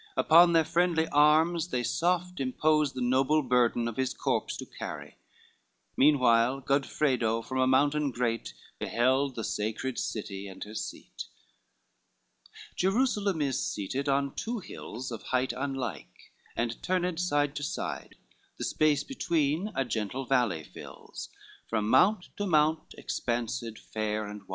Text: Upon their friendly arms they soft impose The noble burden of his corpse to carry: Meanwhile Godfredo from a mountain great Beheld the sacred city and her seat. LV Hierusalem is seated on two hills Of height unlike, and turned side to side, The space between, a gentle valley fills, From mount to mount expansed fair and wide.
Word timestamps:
Upon 0.17 0.53
their 0.53 0.65
friendly 0.65 1.07
arms 1.09 1.67
they 1.67 1.83
soft 1.83 2.39
impose 2.39 2.93
The 2.93 3.01
noble 3.03 3.43
burden 3.43 3.87
of 3.87 3.97
his 3.97 4.15
corpse 4.15 4.57
to 4.57 4.65
carry: 4.65 5.17
Meanwhile 5.95 6.61
Godfredo 6.61 7.43
from 7.43 7.59
a 7.59 7.67
mountain 7.67 8.09
great 8.09 8.55
Beheld 8.79 9.35
the 9.35 9.43
sacred 9.43 9.99
city 9.99 10.47
and 10.47 10.63
her 10.63 10.73
seat. 10.73 11.25
LV 12.79 12.93
Hierusalem 12.93 13.43
is 13.43 13.63
seated 13.63 14.09
on 14.09 14.33
two 14.33 14.57
hills 14.57 15.11
Of 15.11 15.21
height 15.21 15.53
unlike, 15.55 16.31
and 16.55 16.81
turned 16.81 17.19
side 17.19 17.55
to 17.57 17.63
side, 17.63 18.15
The 18.57 18.65
space 18.65 19.03
between, 19.03 19.71
a 19.75 19.85
gentle 19.85 20.25
valley 20.25 20.63
fills, 20.63 21.29
From 21.69 21.87
mount 21.87 22.29
to 22.37 22.47
mount 22.47 22.95
expansed 22.97 23.77
fair 23.77 24.25
and 24.27 24.47
wide. 24.47 24.49